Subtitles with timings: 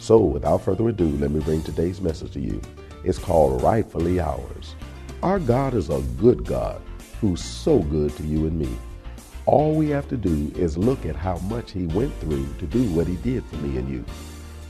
[0.00, 2.58] So, without further ado, let me bring today's message to you.
[3.04, 4.74] It's called Rightfully Ours.
[5.22, 6.80] Our God is a good God
[7.20, 8.70] who's so good to you and me.
[9.44, 12.84] All we have to do is look at how much He went through to do
[12.94, 14.02] what He did for me and you.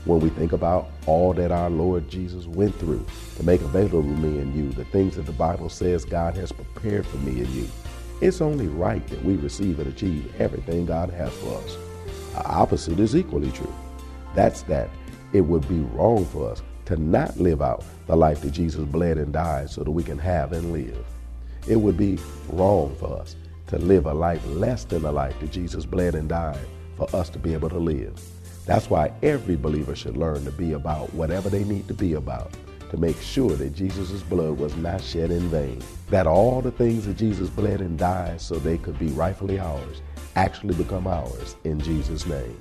[0.03, 3.05] When we think about all that our Lord Jesus went through
[3.37, 6.51] to make available to me and you, the things that the Bible says God has
[6.51, 7.69] prepared for me and you,
[8.19, 11.77] it's only right that we receive and achieve everything God has for us.
[12.33, 13.73] The opposite is equally true.
[14.35, 14.89] That's that
[15.33, 19.17] it would be wrong for us to not live out the life that Jesus bled
[19.17, 21.05] and died so that we can have and live.
[21.67, 22.19] It would be
[22.49, 23.35] wrong for us
[23.67, 26.65] to live a life less than the life that Jesus bled and died
[26.97, 28.19] for us to be able to live.
[28.65, 32.53] That's why every believer should learn to be about whatever they need to be about
[32.89, 35.81] to make sure that Jesus' blood was not shed in vain.
[36.09, 40.01] That all the things that Jesus bled and died so they could be rightfully ours
[40.35, 42.57] actually become ours in Jesus' name.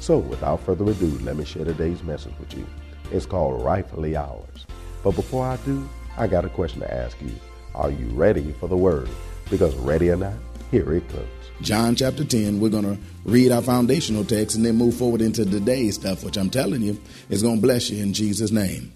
[0.00, 2.66] So, without further ado, let me share today's message with you.
[3.12, 4.66] It's called Rightfully Ours.
[5.04, 7.30] But before I do, I got a question to ask you.
[7.74, 9.10] Are you ready for the word?
[9.50, 10.34] Because ready or not,
[10.70, 11.28] here it comes.
[11.60, 15.44] John chapter 10, we're going to read our foundational text and then move forward into
[15.44, 18.94] today's stuff, which I'm telling you is going to bless you in Jesus' name.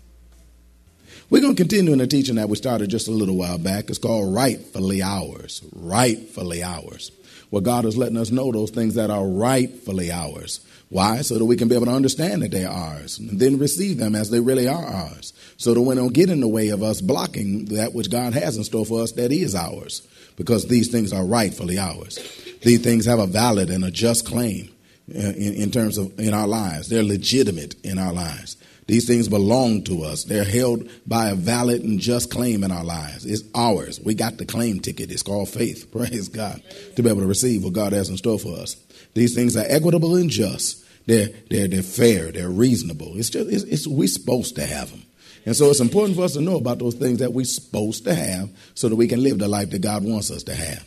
[1.28, 3.90] We're going to continue in the teaching that we started just a little while back.
[3.90, 5.62] It's called Rightfully Ours.
[5.74, 7.10] Rightfully Ours.
[7.54, 10.58] Where God is letting us know those things that are rightfully ours.
[10.88, 11.20] Why?
[11.20, 14.16] So that we can be able to understand that they're ours and then receive them
[14.16, 15.32] as they really are ours.
[15.56, 18.56] So that we don't get in the way of us blocking that which God has
[18.56, 20.04] in store for us that is ours.
[20.34, 22.18] Because these things are rightfully ours.
[22.64, 24.70] These things have a valid and a just claim
[25.14, 26.88] uh, in, in terms of in our lives.
[26.88, 28.56] They're legitimate in our lives.
[28.86, 30.24] These things belong to us.
[30.24, 33.24] They're held by a valid and just claim in our lives.
[33.24, 33.98] It's ours.
[34.00, 35.10] We got the claim ticket.
[35.10, 35.90] It's called faith.
[35.92, 36.62] Praise God.
[36.96, 38.76] To be able to receive what God has in store for us.
[39.14, 40.84] These things are equitable and just.
[41.06, 42.32] They're, they're, they're fair.
[42.32, 43.16] They're reasonable.
[43.16, 45.02] It's just, it's, it's, we're supposed to have them.
[45.46, 48.14] And so it's important for us to know about those things that we're supposed to
[48.14, 50.84] have so that we can live the life that God wants us to have.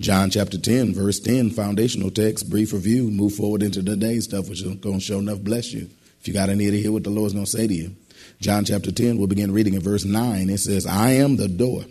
[0.00, 4.62] John chapter 10, verse 10, foundational text, brief review, move forward into today's stuff, which
[4.62, 5.90] is going to show enough bless you.
[6.20, 7.96] If you got an ear to hear what the Lord's going to say to you.
[8.40, 10.50] John chapter 10, we'll begin reading in verse 9.
[10.50, 11.84] It says, I am the door.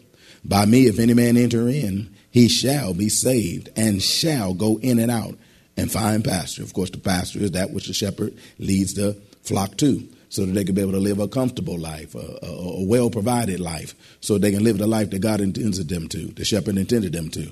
[0.43, 4.99] By me, if any man enter in, he shall be saved and shall go in
[4.99, 5.35] and out
[5.75, 6.63] and find pasture.
[6.63, 10.51] Of course, the pasture is that which the shepherd leads the flock to so that
[10.51, 13.95] they can be able to live a comfortable life, a, a, a well provided life,
[14.21, 17.29] so they can live the life that God intended them to, the shepherd intended them
[17.31, 17.51] to.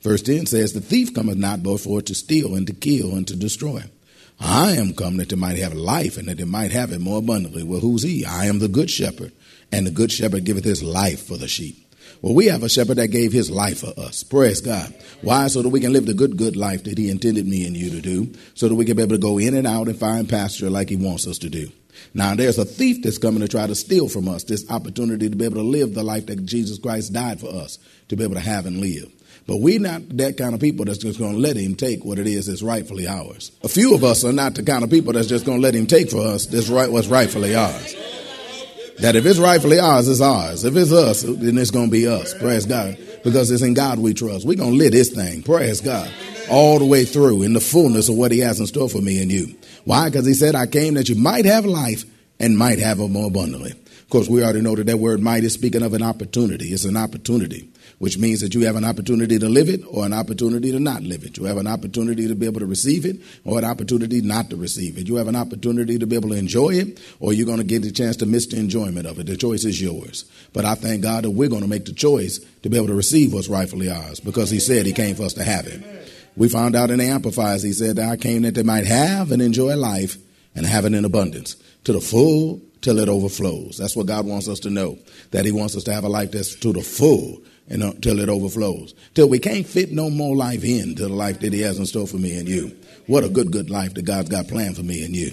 [0.00, 3.26] Verse 10 says, The thief cometh not but for to steal and to kill and
[3.28, 3.82] to destroy.
[4.38, 7.18] I am come that they might have life and that they might have it more
[7.18, 7.62] abundantly.
[7.62, 8.24] Well, who's he?
[8.24, 9.32] I am the good shepherd,
[9.72, 11.82] and the good shepherd giveth his life for the sheep.
[12.22, 14.22] Well, we have a shepherd that gave his life for us.
[14.22, 14.94] Praise God.
[15.22, 15.48] Why?
[15.48, 17.90] So that we can live the good, good life that he intended me and you
[17.90, 20.28] to do, so that we can be able to go in and out and find
[20.28, 21.70] pasture like he wants us to do.
[22.14, 25.36] Now, there's a thief that's coming to try to steal from us this opportunity to
[25.36, 28.34] be able to live the life that Jesus Christ died for us to be able
[28.34, 29.10] to have and live.
[29.46, 32.18] But we're not that kind of people that's just going to let him take what
[32.18, 33.52] it is that's rightfully ours.
[33.62, 35.74] A few of us are not the kind of people that's just going to let
[35.74, 37.94] him take for us this right what's rightfully ours.
[38.98, 40.64] That if it's rightfully ours, it's ours.
[40.64, 42.34] If it's us, then it's going to be us.
[42.34, 42.96] Praise God.
[43.22, 44.46] Because it's in God we trust.
[44.46, 45.42] We're going to live this thing.
[45.42, 46.10] Praise God.
[46.50, 49.20] All the way through in the fullness of what he has in store for me
[49.20, 49.54] and you.
[49.84, 50.08] Why?
[50.08, 52.04] Because he said, I came that you might have life
[52.40, 53.74] and might have it more abundantly.
[54.06, 56.66] Of course, we already know that that word might is speaking of an opportunity.
[56.66, 60.12] It's an opportunity which means that you have an opportunity to live it or an
[60.12, 61.36] opportunity to not live it.
[61.36, 64.56] You have an opportunity to be able to receive it or an opportunity not to
[64.56, 65.08] receive it.
[65.08, 67.82] You have an opportunity to be able to enjoy it or you're going to get
[67.82, 69.26] the chance to miss the enjoyment of it.
[69.26, 70.24] The choice is yours.
[70.52, 72.94] But I thank God that we're going to make the choice to be able to
[72.94, 75.82] receive what's rightfully ours because He said He came for us to have it.
[76.36, 79.32] We found out in the Amplified, He said that I came that they might have
[79.32, 80.16] and enjoy life
[80.54, 83.78] and have it in abundance to the full till it overflows.
[83.78, 84.96] That's what God wants us to know,
[85.32, 88.20] that He wants us to have a life that's to the full and uh, until
[88.20, 88.94] it overflows.
[89.12, 91.86] Till we can't fit no more life in into the life that He has in
[91.86, 92.76] store for me and you.
[93.08, 95.32] What a good, good life that God's got planned for me and you.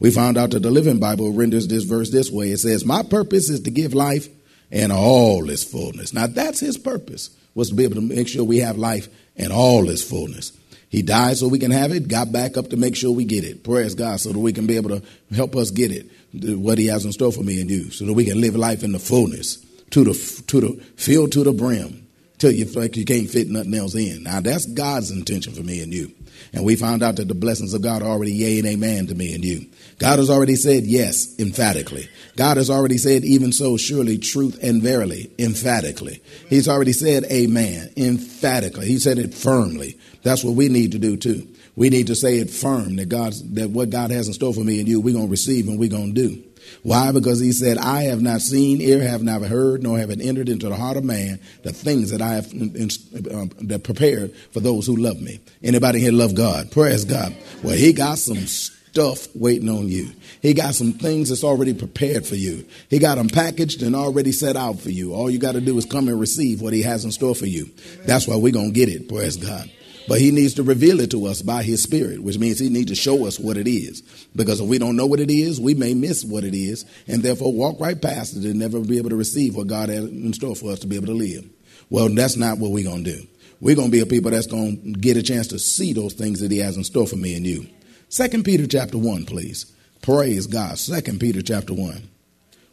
[0.00, 2.50] We found out that the Living Bible renders this verse this way.
[2.50, 4.26] It says, My purpose is to give life
[4.72, 6.12] in all its fullness.
[6.12, 9.06] Now that's His purpose, was to be able to make sure we have life
[9.36, 10.50] in all its fullness.
[10.88, 13.44] He died so we can have it, got back up to make sure we get
[13.44, 13.62] it.
[13.62, 15.02] Praise God, so that we can be able to
[15.32, 16.10] help us get it.
[16.32, 18.82] What He has in store for me and you, so that we can live life
[18.82, 19.56] in the fullness,
[19.90, 22.06] to the to the filled to the brim,
[22.38, 24.22] till you like you can't fit nothing else in.
[24.22, 26.12] Now that's God's intention for me and you.
[26.52, 29.14] And we found out that the blessings of God are already yea and amen to
[29.14, 29.66] me and you.
[29.98, 32.08] God has already said yes, emphatically.
[32.36, 36.22] God has already said, even so, surely, truth and verily, emphatically.
[36.48, 38.86] He's already said amen, emphatically.
[38.86, 39.98] He said it firmly.
[40.22, 41.48] That's what we need to do too.
[41.78, 44.64] We need to say it firm that God's, that what God has in store for
[44.64, 46.42] me and you, we're to receive and we're to do.
[46.82, 47.12] Why?
[47.12, 50.48] Because he said, I have not seen, ear have not heard, nor have it entered
[50.48, 54.88] into the heart of man the things that I have um, that prepared for those
[54.88, 55.38] who love me.
[55.62, 56.72] Anybody here love God?
[56.72, 57.32] Praise God.
[57.62, 60.10] Well, he got some stuff waiting on you.
[60.42, 62.66] He got some things that's already prepared for you.
[62.90, 65.14] He got them packaged and already set out for you.
[65.14, 67.46] All you got to do is come and receive what he has in store for
[67.46, 67.70] you.
[68.04, 69.08] That's why we're going to get it.
[69.08, 69.70] Praise God.
[70.08, 72.90] But he needs to reveal it to us by his spirit, which means he needs
[72.90, 74.00] to show us what it is.
[74.34, 77.22] Because if we don't know what it is, we may miss what it is and
[77.22, 80.32] therefore walk right past it and never be able to receive what God has in
[80.32, 81.44] store for us to be able to live.
[81.90, 83.26] Well, that's not what we're going to do.
[83.60, 86.14] We're going to be a people that's going to get a chance to see those
[86.14, 87.66] things that he has in store for me and you.
[88.08, 89.74] Second Peter chapter 1, please.
[90.00, 90.78] Praise God.
[90.78, 92.08] Second Peter chapter 1.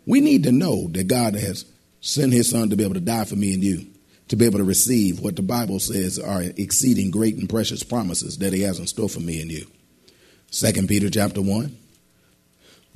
[0.06, 1.66] We need to know that God has
[2.00, 3.88] sent his son to be able to die for me and you
[4.28, 8.38] to be able to receive what the Bible says are exceeding great and precious promises
[8.40, 9.68] that he has in store for me and you.
[10.50, 11.78] Second Peter chapter 1.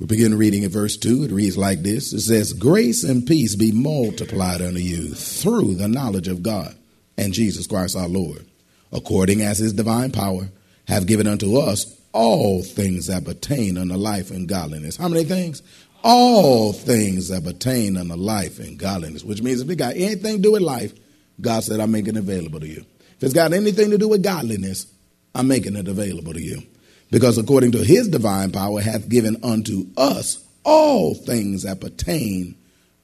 [0.00, 1.24] We begin reading at verse 2.
[1.24, 5.88] It reads like this It says, Grace and peace be multiplied unto you through the
[5.88, 6.74] knowledge of God
[7.18, 8.46] and Jesus Christ our Lord,
[8.92, 10.48] according as his divine power
[10.88, 14.96] have given unto us all things that pertain unto life and godliness.
[14.96, 15.62] How many things?
[16.02, 20.42] All things that pertain unto life and godliness, which means if it got anything to
[20.42, 20.92] do with life,
[21.40, 22.84] God said, I'm making it available to you.
[23.16, 24.86] If it's got anything to do with godliness,
[25.34, 26.62] I'm making it available to you.
[27.10, 32.56] Because according to his divine power hath given unto us all things that pertain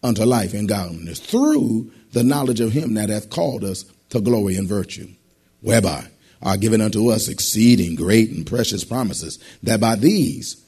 [0.02, 4.56] unto life and godliness through the knowledge of him that hath called us to glory
[4.56, 5.08] and virtue,
[5.60, 6.06] whereby
[6.42, 10.62] are given unto us exceeding great and precious promises, that by these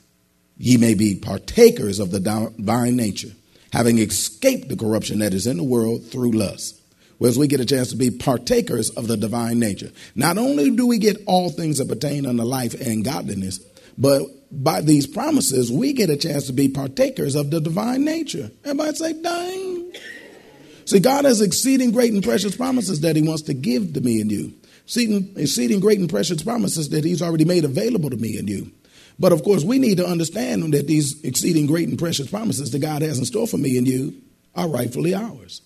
[0.56, 3.30] ye may be partakers of the divine nature,
[3.72, 6.77] having escaped the corruption that is in the world through lust
[7.18, 9.90] whereas we get a chance to be partakers of the divine nature.
[10.14, 13.60] Not only do we get all things that pertain unto life and godliness,
[13.96, 18.50] but by these promises, we get a chance to be partakers of the divine nature.
[18.64, 19.92] Everybody say, dang.
[20.86, 24.20] See, God has exceeding great and precious promises that He wants to give to me
[24.20, 24.54] and you.
[24.84, 28.72] Exceeding, exceeding great and precious promises that He's already made available to me and you.
[29.18, 32.78] But of course, we need to understand that these exceeding great and precious promises that
[32.78, 34.14] God has in store for me and you
[34.54, 35.60] are rightfully ours.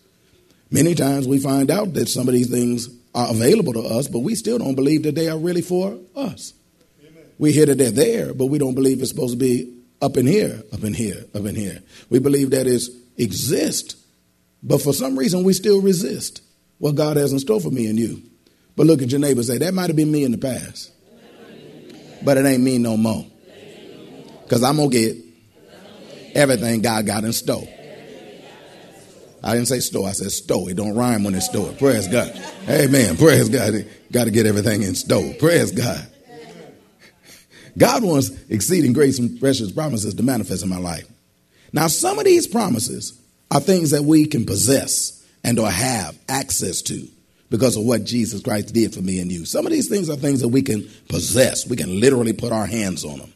[0.73, 4.21] Many times we find out that some of these things are available to us, but
[4.21, 6.55] we still don't believe that they are really for us.
[7.07, 7.25] Amen.
[7.39, 10.27] We hear that they're there, but we don't believe it's supposed to be up in
[10.27, 11.83] here, up in here, up in here.
[12.09, 12.83] We believe that it
[13.19, 13.97] exists,
[14.63, 16.41] but for some reason we still resist
[16.79, 18.23] what God has in store for me and you.
[18.75, 20.91] But look at your neighbor say, that might have been me in the past,
[22.25, 23.27] but it ain't me no more.
[24.45, 25.17] Because I'm going to get
[26.35, 27.69] everything God got in store.
[29.43, 30.09] I didn't say store.
[30.09, 30.71] I said store.
[30.71, 31.73] It don't rhyme when it's store.
[31.73, 32.31] Praise God.
[32.69, 33.17] Amen.
[33.17, 33.87] Praise God.
[34.13, 35.35] Got to get everything in store.
[35.39, 36.07] Praise God.
[37.77, 41.09] God wants exceeding grace and precious promises to manifest in my life.
[41.73, 43.19] Now, some of these promises
[43.51, 47.09] are things that we can possess and or have access to
[47.51, 49.45] because of what Jesus Christ did for me and you.
[49.45, 51.67] Some of these things are things that we can possess.
[51.67, 53.33] We can literally put our hands on them.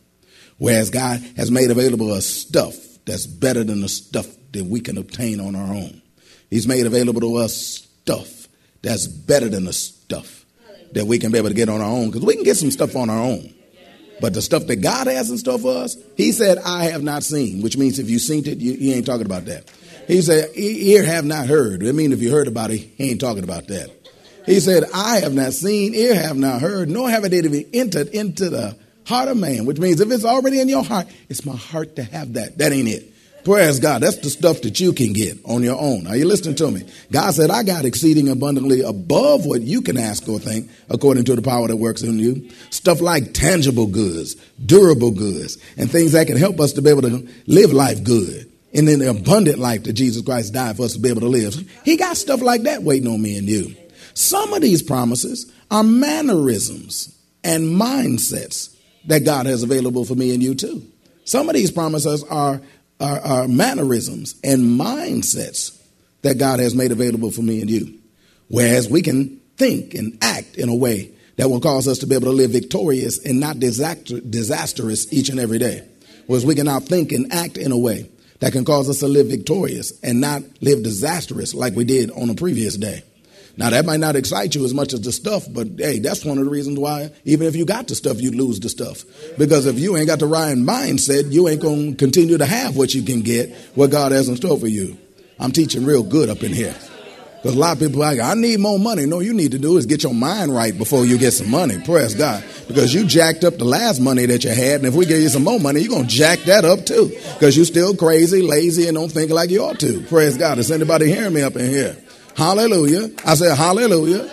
[0.59, 2.75] Whereas God has made available us stuff
[3.07, 6.03] that's better than the stuff that we can obtain on our own.
[6.51, 8.49] He's made available to us stuff
[8.83, 10.45] that's better than the stuff
[10.93, 12.71] that we can be able to get on our own because we can get some
[12.71, 13.53] stuff on our own.
[14.21, 17.23] But the stuff that God has in store for us, He said, I have not
[17.23, 19.71] seen, which means if you've seen it, you, ain't talking about that.
[20.07, 21.87] He said, ear have not heard.
[21.87, 23.91] I mean, if you heard about it, he ain't talking about that.
[24.47, 28.09] He said, I have not seen, ear have not heard, nor have it even entered
[28.09, 31.57] into the heart of man, which means if it's already in your heart, it's my
[31.57, 32.59] heart to have that.
[32.59, 33.13] That ain't it.
[33.47, 34.03] Praise God.
[34.03, 36.09] That's the stuff that you can get on your own.
[36.09, 36.83] Are you listening to me?
[37.13, 41.37] God said, I got exceeding abundantly above what you can ask or think according to
[41.37, 42.51] the power that works in you.
[42.71, 44.35] Stuff like tangible goods,
[44.67, 48.51] durable goods, and things that can help us to be able to live life good.
[48.75, 51.29] And then the abundant life that Jesus Christ died for us to be able to
[51.29, 51.55] live.
[51.85, 53.77] He got stuff like that waiting on me and you.
[54.15, 58.76] Some of these promises are mannerisms and mindsets
[59.07, 60.83] that God has available for me and you too.
[61.25, 62.61] Some of these promises are
[63.01, 65.79] are, are mannerisms and mindsets
[66.23, 67.99] that God has made available for me and you.
[68.49, 72.15] Whereas we can think and act in a way that will cause us to be
[72.15, 75.87] able to live victorious and not disaster, disastrous each and every day.
[76.27, 78.11] Whereas we can now think and act in a way
[78.41, 82.31] that can cause us to live victorious and not live disastrous like we did on
[82.31, 83.03] a previous day.
[83.59, 86.39] Now that might not excite you as much as the stuff, but hey, that's one
[86.39, 89.05] of the reasons why even if you got the stuff, you lose the stuff.
[89.39, 92.95] Because if you ain't got the right mindset, you ain't gonna continue to have what
[92.95, 94.99] you can get, what God has in store for you.
[95.39, 96.75] I'm teaching real good up in here.
[97.43, 99.07] Because a lot of people are like, I need more money.
[99.07, 101.79] No, you need to do is get your mind right before you get some money.
[101.85, 102.43] Praise God.
[102.67, 105.29] Because you jacked up the last money that you had, and if we give you
[105.29, 107.09] some more money, you're gonna jack that up too.
[107.35, 110.03] Because you're still crazy, lazy, and don't think like you ought to.
[110.09, 110.59] Praise God.
[110.59, 111.97] Is anybody hearing me up in here?
[112.37, 113.11] Hallelujah.
[113.25, 114.31] I said hallelujah.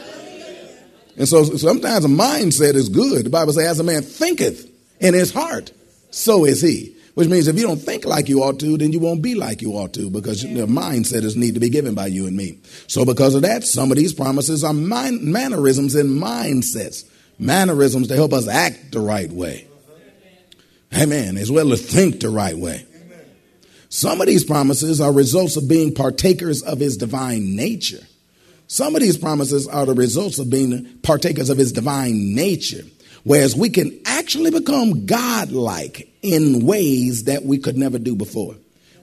[1.15, 3.25] And so sometimes a mindset is good.
[3.25, 4.69] The Bible says, as a man thinketh
[4.99, 5.71] in his heart,
[6.11, 6.95] so is he.
[7.13, 9.61] Which means if you don't think like you ought to, then you won't be like
[9.61, 12.57] you ought to because the mindset is need to be given by you and me.
[12.87, 17.07] So because of that, some of these promises are mannerisms and mindsets.
[17.37, 19.67] Mannerisms to help us act the right way.
[20.95, 21.37] Amen.
[21.37, 22.85] As well as think the right way.
[23.93, 27.99] Some of these promises are results of being partakers of his divine nature.
[28.65, 32.81] Some of these promises are the results of being partakers of his divine nature.
[33.23, 38.55] Whereas we can actually become God-like in ways that we could never do before.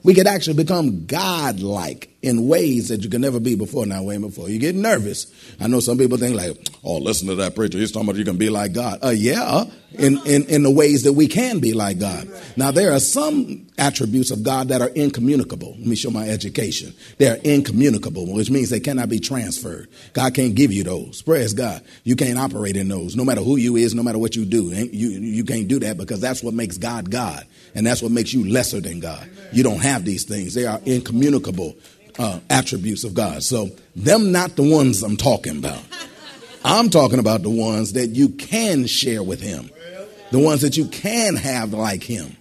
[0.03, 3.85] We could actually become God-like in ways that you could never be before.
[3.85, 5.31] Now, wait before you get nervous.
[5.61, 7.77] I know some people think like, "Oh, listen to that preacher.
[7.77, 11.03] He's talking about you can be like God." Uh, yeah, in, in in the ways
[11.03, 12.29] that we can be like God.
[12.55, 15.71] Now, there are some attributes of God that are incommunicable.
[15.71, 16.93] Let me show my education.
[17.17, 19.89] They are incommunicable, which means they cannot be transferred.
[20.13, 21.21] God can't give you those.
[21.21, 21.83] Praise God.
[22.03, 24.69] You can't operate in those, no matter who you is, no matter what you do.
[24.69, 27.45] You you can't do that because that's what makes God God,
[27.75, 29.29] and that's what makes you lesser than God.
[29.51, 30.53] You don't have these things.
[30.53, 31.75] They are incommunicable
[32.17, 33.43] uh, attributes of God.
[33.43, 35.81] So, them not the ones I'm talking about.
[36.63, 39.69] I'm talking about the ones that you can share with Him,
[40.31, 42.35] the ones that you can have like Him.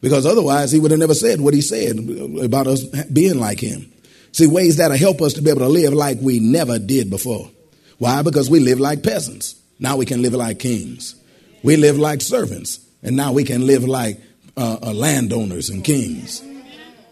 [0.00, 1.98] Because otherwise, He would have never said what He said
[2.42, 3.92] about us being like Him.
[4.32, 7.50] See, ways that'll help us to be able to live like we never did before.
[7.98, 8.22] Why?
[8.22, 9.56] Because we live like peasants.
[9.78, 11.14] Now we can live like kings.
[11.62, 12.80] We live like servants.
[13.02, 14.20] And now we can live like
[14.56, 16.42] uh, uh, landowners and kings.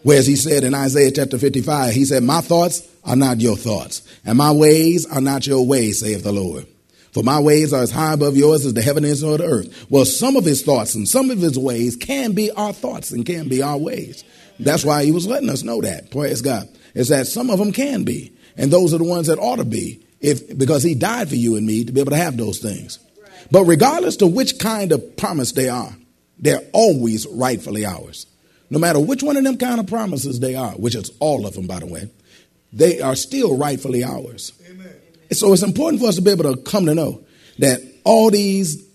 [0.03, 4.01] Whereas he said in Isaiah chapter 55, he said, My thoughts are not your thoughts,
[4.23, 6.67] and my ways are not your ways, saith the Lord.
[7.15, 9.85] For my ways are as high above yours as the heaven is above the earth.
[9.89, 13.25] Well, some of his thoughts and some of his ways can be our thoughts and
[13.25, 14.25] can be our ways.
[14.59, 16.11] That's why he was letting us know that.
[16.11, 16.67] Praise God.
[16.93, 18.33] Is that some of them can be.
[18.57, 20.05] And those are the ones that ought to be.
[20.19, 22.99] If because he died for you and me to be able to have those things.
[23.49, 25.95] But regardless to which kind of promise they are,
[26.37, 28.27] they're always rightfully ours.
[28.69, 31.53] No matter which one of them kind of promises they are, which is all of
[31.53, 32.09] them, by the way,
[32.73, 34.51] they are still rightfully ours.
[34.69, 34.95] Amen.
[35.31, 37.23] So it's important for us to be able to come to know
[37.59, 38.85] that all these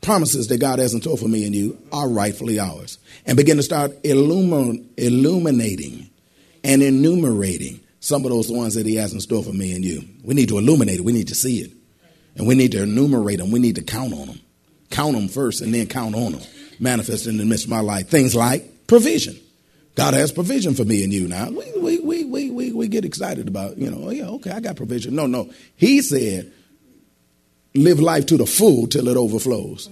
[0.00, 2.98] promises that God has in store for me and you are rightfully ours.
[3.26, 6.10] And begin to start illumin- illuminating
[6.64, 10.02] and enumerating some of those ones that He has in store for me and you.
[10.24, 11.72] We need to illuminate it, we need to see it.
[12.36, 14.40] And we need to enumerate them, we need to count on them.
[14.90, 16.42] Count them first and then count on them.
[16.80, 18.08] Manifest in the midst of my life.
[18.08, 19.38] Things like provision.
[19.94, 21.50] God has provision for me and you now.
[21.50, 24.76] We, we, we, we, we, get excited about, you know, oh, yeah, okay, I got
[24.76, 25.14] provision.
[25.14, 25.50] No, no.
[25.76, 26.52] He said,
[27.74, 29.88] live life to the full till it overflows.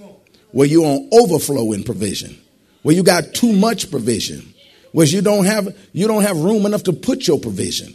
[0.53, 2.37] Where you on overflow in provision.
[2.83, 4.55] Where you got too much provision.
[4.93, 7.95] Where you don't have you don't have room enough to put your provision.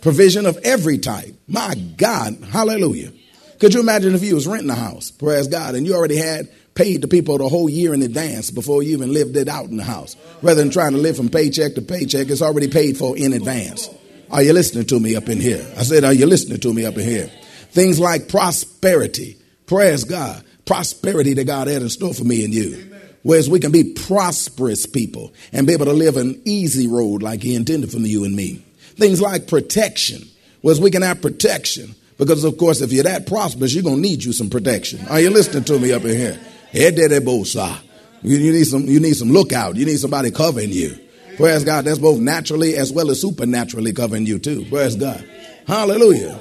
[0.00, 1.34] Provision of every type.
[1.46, 3.12] My God, hallelujah.
[3.58, 6.48] Could you imagine if you was renting a house, praise God, and you already had
[6.74, 9.78] paid the people the whole year in advance before you even lived it out in
[9.78, 10.14] the house.
[10.42, 13.88] Rather than trying to live from paycheck to paycheck, it's already paid for in advance.
[14.30, 15.64] Are you listening to me up in here?
[15.76, 17.30] I said, Are you listening to me up in here?
[17.70, 19.36] Things like prosperity.
[19.66, 20.42] Praise God.
[20.64, 22.92] Prosperity that God had in store for me and you.
[23.22, 27.42] Whereas we can be prosperous people and be able to live an easy road like
[27.42, 28.64] He intended for you and me.
[28.96, 30.22] Things like protection.
[30.62, 31.94] Whereas we can have protection.
[32.18, 35.06] Because, of course, if you're that prosperous, you're going to need you some protection.
[35.08, 36.38] Are you listening to me up in here?
[38.22, 39.76] You, need some, you need some lookout.
[39.76, 40.98] You need somebody covering you.
[41.36, 41.84] Praise God.
[41.84, 44.64] That's both naturally as well as supernaturally covering you too.
[44.66, 45.28] Praise God.
[45.66, 46.38] Hallelujah.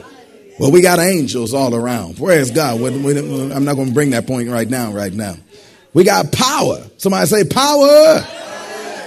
[0.60, 2.18] Well, we got angels all around.
[2.18, 2.80] Praise God.
[2.82, 5.36] I'm not going to bring that point right now, right now.
[5.94, 6.86] We got power.
[6.98, 8.22] Somebody say power.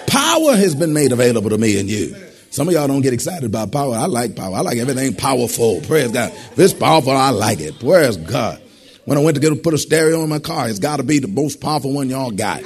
[0.06, 2.16] Power has been made available to me and you.
[2.50, 3.94] Some of y'all don't get excited about power.
[3.94, 4.56] I like power.
[4.56, 5.80] I like everything powerful.
[5.82, 6.32] Praise God.
[6.32, 7.78] If it's powerful, I like it.
[7.78, 8.60] Praise God.
[9.04, 11.18] When I went to get put a stereo in my car, it's got to be
[11.18, 12.62] the most powerful one y'all got.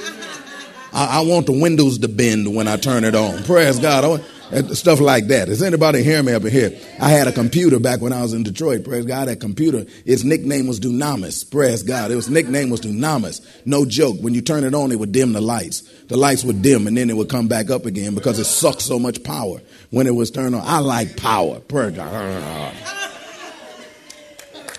[0.93, 3.43] I, I, want the windows to bend when I turn it on.
[3.43, 4.21] Praise God.
[4.51, 5.49] Uh, stuff like that.
[5.49, 6.77] Is anybody hearing me up in here?
[6.99, 8.83] I had a computer back when I was in Detroit.
[8.83, 9.27] Praise God.
[9.27, 11.49] That computer, its nickname was Dunamis.
[11.49, 12.11] Praise God.
[12.11, 13.41] Its nickname was Dunamis.
[13.65, 14.17] No joke.
[14.21, 15.81] When you turn it on, it would dim the lights.
[16.03, 18.81] The lights would dim and then it would come back up again because it sucked
[18.81, 20.61] so much power when it was turned on.
[20.63, 21.59] I like power.
[21.59, 22.73] Praise God.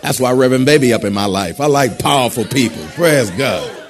[0.02, 1.60] That's why Reverend Baby up in my life.
[1.60, 2.84] I like powerful people.
[2.94, 3.83] Praise God.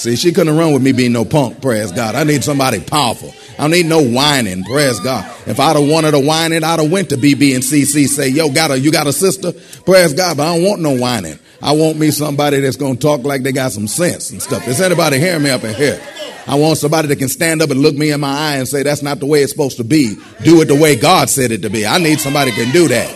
[0.00, 2.14] See, she couldn't run with me being no punk, praise God.
[2.14, 3.34] I need somebody powerful.
[3.58, 5.30] I don't need no whining, praise God.
[5.46, 8.48] If I'd have wanted a whining, I'd have went to BB and CC, say, yo,
[8.48, 9.52] got a, you got a sister?
[9.84, 11.38] Praise God, but I don't want no whining.
[11.60, 14.66] I want me somebody that's going to talk like they got some sense and stuff.
[14.68, 16.00] Is anybody hearing me up in here?
[16.46, 18.82] I want somebody that can stand up and look me in my eye and say,
[18.82, 20.16] that's not the way it's supposed to be.
[20.42, 21.86] Do it the way God said it to be.
[21.86, 23.10] I need somebody can do that.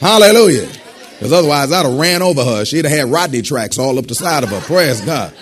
[0.00, 0.66] Hallelujah.
[1.12, 2.64] Because otherwise I'd have ran over her.
[2.64, 4.60] She'd have had Rodney tracks all up the side of her.
[4.62, 5.32] Praise God.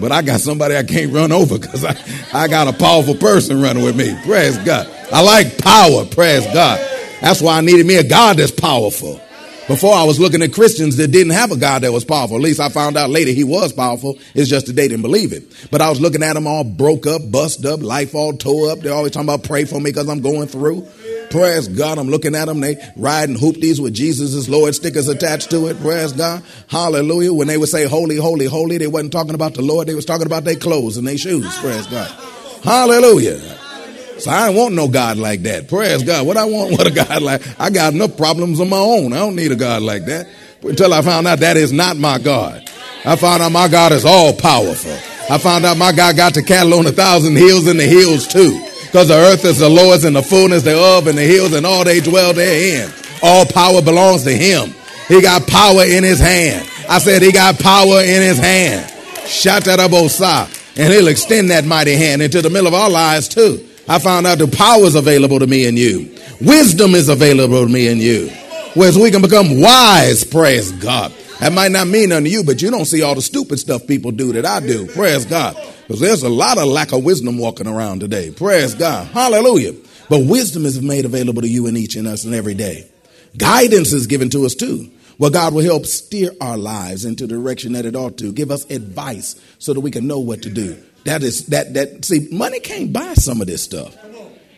[0.00, 1.96] But I got somebody I can't run over because I,
[2.32, 4.18] I got a powerful person running with me.
[4.24, 4.86] Praise God.
[5.12, 6.04] I like power.
[6.06, 6.78] Praise God.
[7.20, 9.20] That's why I needed me a God that's powerful.
[9.70, 12.34] Before I was looking at Christians that didn't have a God that was powerful.
[12.34, 14.18] At least I found out later he was powerful.
[14.34, 15.44] It's just that they didn't believe it.
[15.70, 18.80] But I was looking at them all broke up, bust up, life all tore up.
[18.80, 20.88] They're always talking about pray for me because I'm going through.
[21.30, 21.98] Praise God.
[21.98, 22.58] I'm looking at them.
[22.58, 25.78] They riding hoopties with Jesus' Lord stickers attached to it.
[25.80, 26.42] Praise God.
[26.66, 27.32] Hallelujah.
[27.32, 29.86] When they would say holy, holy, holy, they wasn't talking about the Lord.
[29.86, 31.46] They was talking about their clothes and their shoes.
[31.58, 32.10] Praise God.
[32.64, 33.38] Hallelujah.
[34.20, 35.68] So I don't want no God like that.
[35.68, 36.26] Praise God.
[36.26, 37.42] What I want, what a God like.
[37.60, 39.12] I got enough problems of my own.
[39.12, 40.28] I don't need a God like that.
[40.62, 42.68] Until I found out that is not my God.
[43.04, 44.92] I found out my God is all powerful.
[45.32, 48.26] I found out my God got the cattle on a thousand hills and the hills
[48.26, 48.60] too.
[48.84, 51.84] Because the earth is the Lord's and the fullness thereof and the hills and all
[51.84, 52.90] they dwell therein.
[53.22, 54.74] All power belongs to him.
[55.08, 56.68] He got power in his hand.
[56.88, 58.84] I said he got power in his hand.
[59.24, 60.58] Shatarabosa.
[60.76, 63.66] And he'll extend that mighty hand into the middle of our lives too.
[63.90, 66.14] I found out the power is available to me and you.
[66.40, 68.28] Wisdom is available to me and you.
[68.74, 71.12] Whereas we can become wise, praise God.
[71.40, 73.88] That might not mean nothing to you, but you don't see all the stupid stuff
[73.88, 74.86] people do that I do.
[74.86, 75.56] Praise God.
[75.88, 78.30] Because there's a lot of lack of wisdom walking around today.
[78.30, 79.08] Praise God.
[79.08, 79.72] Hallelujah.
[80.08, 82.88] But wisdom is made available to you and each and us and every day.
[83.36, 84.88] Guidance is given to us too.
[85.18, 88.32] Well, God will help steer our lives into the direction that it ought to.
[88.32, 90.80] Give us advice so that we can know what to do.
[91.04, 93.96] That is that that see, money can't buy some of this stuff.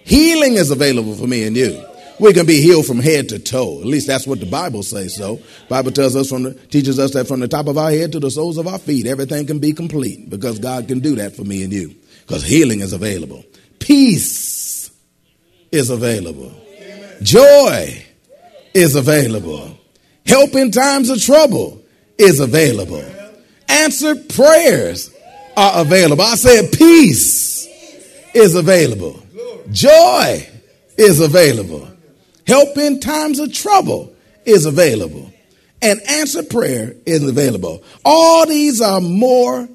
[0.05, 1.85] Healing is available for me and you.
[2.19, 3.81] We can be healed from head to toe.
[3.81, 5.41] At least that's what the Bible says so.
[5.69, 8.21] Bible tells us from the, teaches us that from the top of our head to
[8.21, 11.43] the soles of our feet, everything can be complete because God can do that for
[11.43, 11.95] me and you.
[12.21, 13.45] Because healing is available.
[13.79, 14.91] Peace
[15.73, 16.53] is available.
[17.23, 18.05] Joy
[18.75, 19.77] is available.
[20.27, 21.83] Help in times of trouble
[22.19, 23.05] is available.
[23.69, 25.13] Answered prayers
[25.57, 26.23] are available.
[26.23, 27.67] I said peace
[28.35, 29.23] is available.
[29.71, 30.49] Joy
[30.97, 31.89] is available.
[32.47, 35.33] Help in times of trouble is available.
[35.81, 37.83] And answer prayer is available.
[38.05, 39.69] All these are more,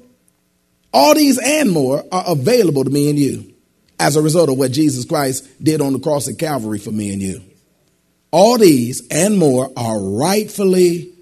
[0.92, 3.54] all these and more are available to me and you
[3.98, 7.12] as a result of what Jesus Christ did on the cross at Calvary for me
[7.12, 7.42] and you.
[8.30, 11.12] All these and more are rightfully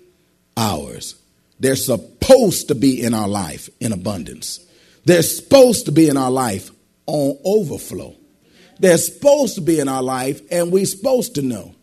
[0.56, 1.15] ours.
[1.58, 4.60] They're supposed to be in our life in abundance.
[5.04, 6.70] They're supposed to be in our life
[7.06, 8.14] on overflow.
[8.78, 11.74] They're supposed to be in our life, and we're supposed to know.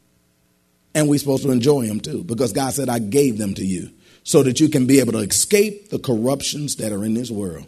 [0.93, 3.89] And we're supposed to enjoy them too, because God said, I gave them to you
[4.23, 7.65] so that you can be able to escape the corruptions that are in this world.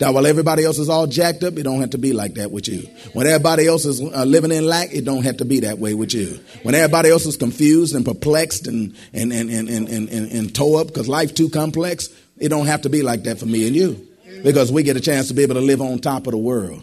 [0.00, 2.50] Now, while everybody else is all jacked up, it don't have to be like that
[2.50, 2.88] with you.
[3.12, 5.94] When everybody else is uh, living in lack, it don't have to be that way
[5.94, 6.40] with you.
[6.64, 10.54] When everybody else is confused and perplexed and and and and and, and, and, and
[10.54, 13.68] toe up because life too complex, it don't have to be like that for me
[13.68, 14.04] and you,
[14.42, 16.82] because we get a chance to be able to live on top of the world.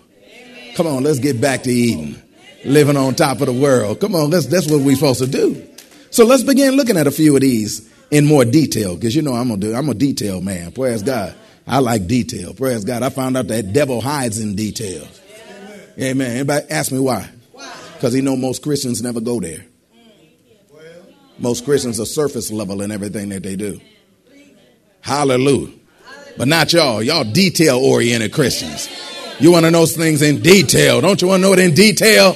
[0.76, 2.22] Come on, let's get back to Eden.
[2.64, 4.00] Living on top of the world.
[4.00, 5.68] Come on, that's, that's what we're supposed to do.
[6.12, 9.34] So let's begin looking at a few of these in more detail, because you know
[9.34, 10.72] I'm gonna do I'm a detail man.
[10.72, 11.36] Praise God.
[11.68, 12.54] I like detail.
[12.54, 13.04] Praise God.
[13.04, 15.22] I found out that devil hides in details.
[16.00, 16.32] Amen.
[16.32, 17.30] Anybody ask me why?
[17.94, 19.66] Because he know most Christians never go there.
[21.38, 23.80] Most Christians are surface level in everything that they do.
[25.02, 25.74] Hallelujah.
[26.38, 27.02] But not y'all.
[27.02, 28.90] Y'all detail oriented Christians.
[29.40, 31.02] You want to know things in detail.
[31.02, 32.34] Don't you want to know it in detail?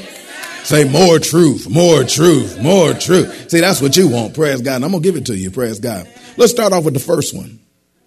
[0.63, 3.51] Say more truth, more truth, more truth.
[3.51, 4.33] See, that's what you want.
[4.33, 4.77] Praise God.
[4.77, 5.51] And I'm going to give it to you.
[5.51, 6.07] Praise God.
[6.38, 7.59] Let's start off with the first one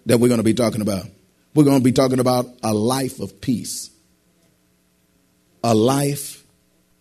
[0.05, 1.05] that we're going to be talking about.
[1.53, 3.89] We're going to be talking about a life of peace.
[5.63, 6.43] A life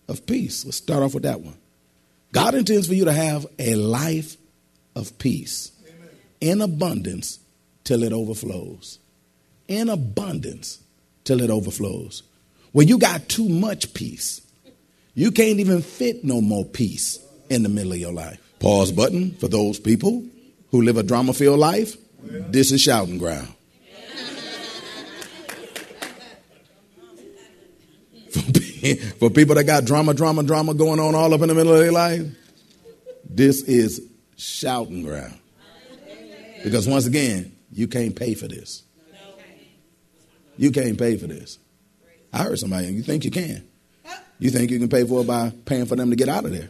[0.08, 0.64] of peace.
[0.64, 1.56] Let's start off with that one.
[2.32, 4.36] God intends for you to have a life
[4.94, 6.08] of peace Amen.
[6.40, 7.38] in abundance
[7.84, 8.98] till it overflows.
[9.68, 10.80] In abundance
[11.24, 12.22] till it overflows.
[12.72, 14.42] When you got too much peace,
[15.18, 17.18] You can't even fit no more peace
[17.50, 18.40] in the middle of your life.
[18.60, 20.22] Pause button for those people
[20.70, 21.96] who live a drama filled life.
[22.50, 23.48] This is shouting ground.
[29.18, 31.80] for people that got drama, drama, drama going on all up in the middle of
[31.80, 32.22] their life,
[33.28, 34.02] this is
[34.36, 35.38] shouting ground.
[36.62, 38.82] Because once again, you can't pay for this.
[40.56, 41.58] You can't pay for this.
[42.32, 43.66] I heard somebody, you think you can.
[44.38, 46.52] You think you can pay for it by paying for them to get out of
[46.52, 46.68] there.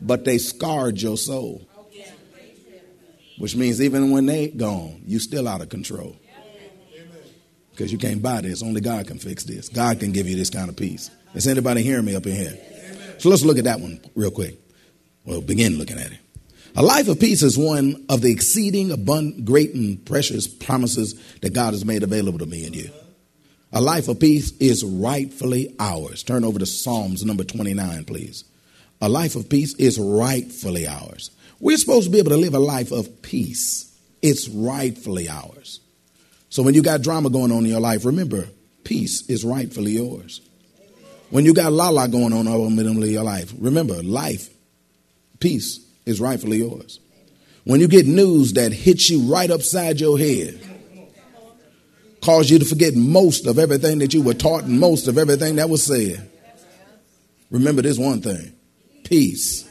[0.00, 1.66] But they scarred your soul.
[3.40, 6.14] Which means even when they gone, you still out of control.
[7.70, 8.62] Because you can't buy this.
[8.62, 9.70] Only God can fix this.
[9.70, 11.10] God can give you this kind of peace.
[11.32, 12.58] Is anybody hearing me up in here?
[13.16, 14.58] So let's look at that one real quick.
[15.24, 16.18] Well, begin looking at it.
[16.76, 21.54] A life of peace is one of the exceeding abundant, great and precious promises that
[21.54, 22.90] God has made available to me and you.
[23.72, 26.22] A life of peace is rightfully ours.
[26.22, 28.44] Turn over to Psalms number 29, please.
[29.00, 31.30] A life of peace is rightfully ours.
[31.60, 33.94] We're supposed to be able to live a life of peace.
[34.22, 35.80] It's rightfully ours.
[36.48, 38.46] So when you got drama going on in your life, remember,
[38.82, 40.40] peace is rightfully yours.
[41.28, 44.48] When you got la la going on in your life, remember, life,
[45.38, 46.98] peace is rightfully yours.
[47.64, 50.60] When you get news that hits you right upside your head,
[52.20, 55.56] cause you to forget most of everything that you were taught and most of everything
[55.56, 56.28] that was said.
[57.50, 58.54] Remember this one thing
[59.04, 59.69] peace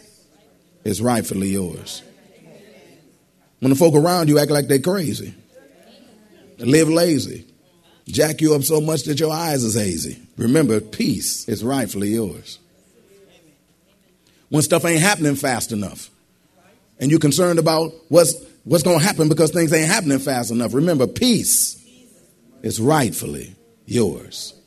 [0.83, 2.03] is rightfully yours.
[3.59, 5.33] When the folk around you act like they're crazy,
[6.57, 7.45] live lazy,
[8.07, 12.59] jack you up so much that your eyes is hazy, remember peace is rightfully yours.
[14.49, 16.09] When stuff ain't happening fast enough,
[16.99, 20.73] and you're concerned about what's what's going to happen because things ain't happening fast enough,
[20.73, 21.81] remember peace
[22.61, 24.58] is rightfully yours.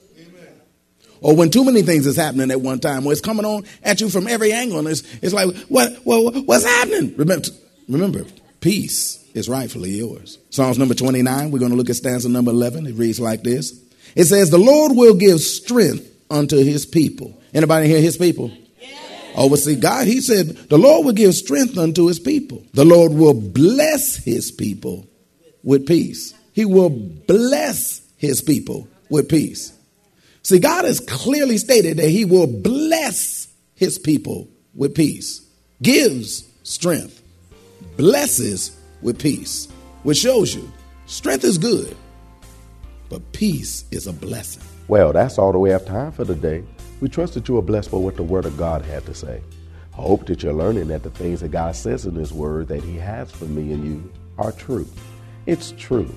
[1.22, 4.00] Or when too many things is happening at one time, where it's coming on at
[4.00, 7.14] you from every angle, and it's, it's like, what, what, what's happening?
[7.16, 7.48] Remember,
[7.88, 8.24] remember,
[8.60, 10.38] peace is rightfully yours.
[10.50, 12.86] Psalms number 29, we're going to look at stanza number 11.
[12.86, 13.80] It reads like this.
[14.16, 17.40] It says, the Lord will give strength unto his people.
[17.54, 18.50] Anybody hear his people?
[19.34, 22.64] Oh, but see, God, he said, the Lord will give strength unto his people.
[22.74, 25.06] The Lord will bless his people
[25.62, 26.34] with peace.
[26.52, 29.72] He will bless his people with peace.
[30.42, 35.40] See, God has clearly stated that he will bless his people with peace,
[35.80, 37.22] gives strength,
[37.96, 39.68] blesses with peace,
[40.02, 40.70] which shows you
[41.06, 41.96] strength is good,
[43.08, 44.62] but peace is a blessing.
[44.88, 46.64] Well, that's all that we have time for today.
[47.00, 49.40] We trust that you are blessed by what the Word of God had to say.
[49.92, 52.82] I hope that you're learning that the things that God says in His Word that
[52.82, 54.88] He has for me and you are true.
[55.46, 56.12] It's true.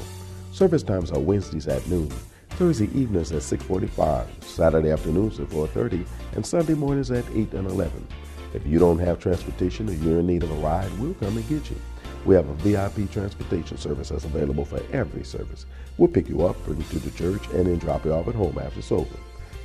[0.51, 2.11] Service times are Wednesdays at noon,
[2.51, 8.05] Thursday evenings at 6:45, Saturday afternoons at 4:30, and Sunday mornings at 8 and 11.
[8.53, 11.49] If you don't have transportation or you're in need of a ride, we'll come and
[11.49, 11.77] get you.
[12.25, 15.65] We have a VIP transportation service that's available for every service.
[15.97, 18.35] We'll pick you up, bring you to the church, and then drop you off at
[18.35, 19.15] home after over.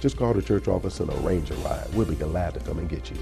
[0.00, 1.86] Just call the church office and arrange a ride.
[1.94, 3.16] We'll be glad to come and get you.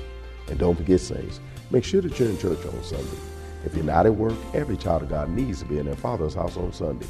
[0.48, 1.40] And don't forget, saints,
[1.70, 3.18] make sure that you're in church on Sunday.
[3.64, 6.34] If you're not at work, every child of God needs to be in their father's
[6.34, 7.06] house on Sunday.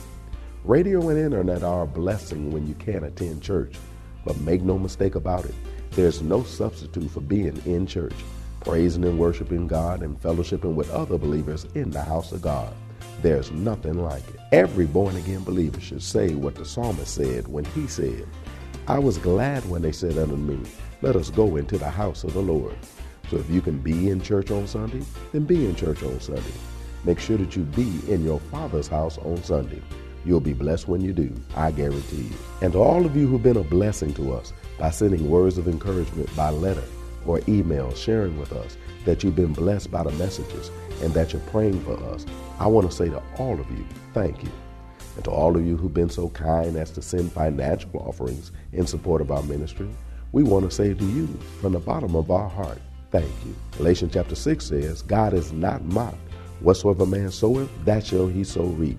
[0.64, 3.76] Radio and internet are a blessing when you can't attend church.
[4.24, 5.54] But make no mistake about it,
[5.90, 8.14] there's no substitute for being in church
[8.64, 12.72] praising and worshiping God and fellowshipping with other believers in the house of God.
[13.20, 14.40] There's nothing like it.
[14.53, 18.27] Every born again believer should say what the psalmist said when he said,
[18.88, 20.61] I was glad when they said unto me,
[21.03, 22.77] Let us go into the house of the Lord.
[23.31, 26.42] So if you can be in church on Sunday, then be in church on Sunday.
[27.05, 29.83] Make sure that you be in your Father's house on Sunday.
[30.25, 32.37] You'll be blessed when you do, I guarantee you.
[32.61, 35.66] And to all of you who've been a blessing to us by sending words of
[35.66, 36.85] encouragement by letter,
[37.26, 40.70] or email sharing with us that you've been blessed by the messages
[41.02, 42.26] and that you're praying for us,
[42.58, 44.50] I want to say to all of you, thank you.
[45.16, 48.87] And to all of you who've been so kind as to send financial offerings in
[48.87, 49.88] support of our ministry,
[50.32, 51.26] we want to say to you
[51.61, 52.78] from the bottom of our heart,
[53.11, 53.54] thank you.
[53.76, 56.16] Galatians chapter 6 says, God is not mocked.
[56.61, 58.98] Whatsoever man soweth, that shall he so reap.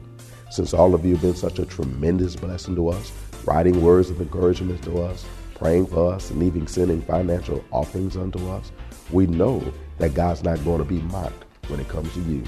[0.51, 3.11] Since all of you have been such a tremendous blessing to us,
[3.45, 5.25] writing words of encouragement to us,
[5.63, 8.73] praying for us, and even sending financial offerings unto us,
[9.13, 9.63] we know
[9.97, 12.43] that God's not going to be mocked when it comes to you.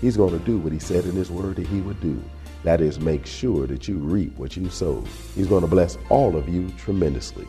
[0.00, 2.24] He's going to do what he said in his word that he would do.
[2.62, 5.04] That is, make sure that you reap what you sow.
[5.34, 7.46] He's going to bless all of you tremendously.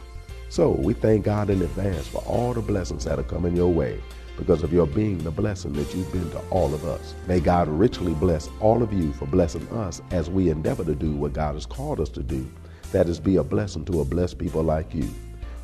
[0.49, 4.01] So we thank God in advance for all the blessings that are coming your way
[4.35, 7.15] because of your being the blessing that you've been to all of us.
[7.25, 11.13] May God richly bless all of you for blessing us as we endeavor to do
[11.13, 12.45] what God has called us to do.
[12.91, 15.09] That is, be a blessing to a blessed people like you.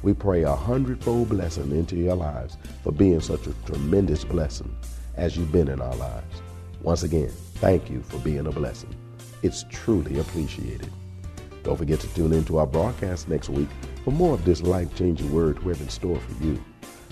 [0.03, 4.75] We pray a hundredfold blessing into your lives for being such a tremendous blessing
[5.15, 6.41] as you've been in our lives.
[6.81, 8.95] Once again, thank you for being a blessing.
[9.43, 10.91] It's truly appreciated.
[11.63, 13.69] Don't forget to tune in to our broadcast next week
[14.03, 16.63] for more of this life changing word we have in store for you.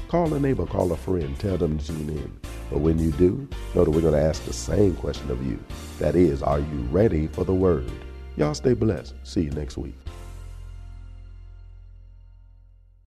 [0.08, 2.40] Call a neighbor, call a friend, tell them to tune in.
[2.72, 5.60] But when you do, know that we're going to ask the same question of you.
[6.00, 7.92] That is, are you ready for the word?
[8.40, 9.16] Y'all stay blessed.
[9.24, 9.96] See you next week.